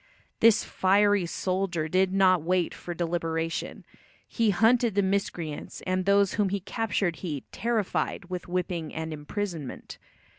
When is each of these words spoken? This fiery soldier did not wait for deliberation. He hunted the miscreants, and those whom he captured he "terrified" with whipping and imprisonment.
This 0.39 0.63
fiery 0.63 1.27
soldier 1.27 1.87
did 1.87 2.11
not 2.11 2.41
wait 2.41 2.73
for 2.73 2.95
deliberation. 2.95 3.85
He 4.27 4.49
hunted 4.49 4.95
the 4.95 5.03
miscreants, 5.03 5.83
and 5.85 6.05
those 6.05 6.33
whom 6.33 6.49
he 6.49 6.59
captured 6.61 7.17
he 7.17 7.43
"terrified" 7.51 8.25
with 8.25 8.47
whipping 8.47 8.91
and 8.95 9.13
imprisonment. 9.13 9.99